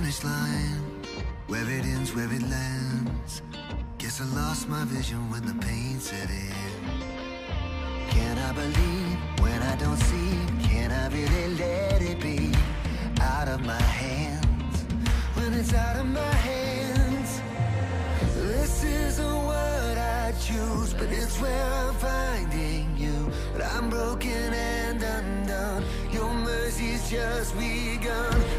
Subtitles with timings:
[0.00, 0.80] finish line.
[1.48, 3.42] Where it ends, where it lands.
[3.98, 6.54] Guess I lost my vision when the pain set in.
[8.08, 10.32] Can I believe when I don't see?
[10.68, 12.50] Can I really let it be
[13.20, 14.76] out of my hands?
[15.34, 17.42] When it's out of my hands.
[18.36, 23.30] This isn't what I choose, but it's where I'm finding you.
[23.52, 25.84] But I'm broken and undone.
[26.10, 28.49] Your mercy's just begun.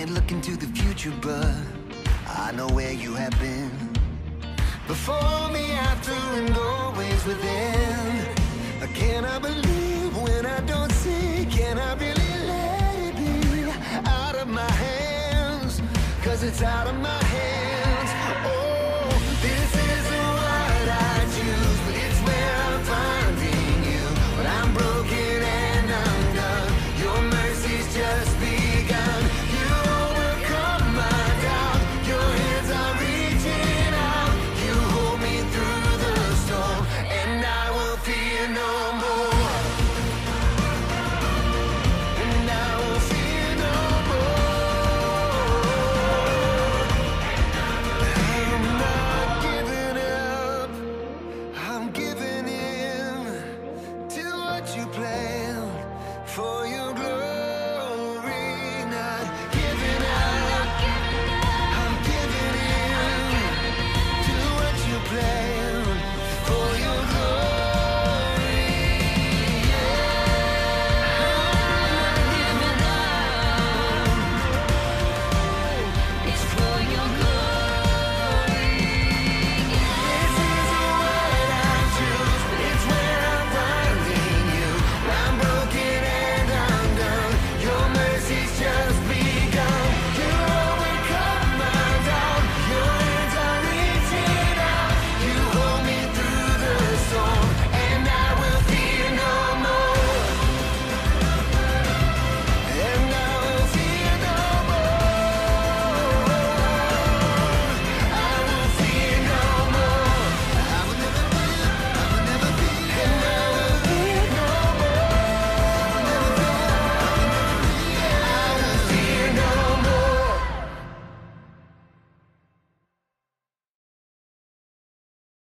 [0.00, 1.54] Can't look into the future, but
[2.26, 3.70] I know where you have been.
[4.86, 8.24] Before me, after, and always within.
[8.94, 11.44] Can I believe when I don't see?
[11.50, 15.82] Can I really let it be out of my hands?
[16.22, 17.22] Cause it's out of my
[54.76, 55.29] you play.